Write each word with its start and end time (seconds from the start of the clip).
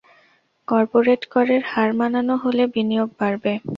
Corporate 0.67 1.21
করের 1.33 1.61
হার 1.71 1.89
কমানো 1.93 2.35
হলে 2.43 2.63
বিনিয়োগ 2.73 3.09
বাড়বে। 3.19 3.53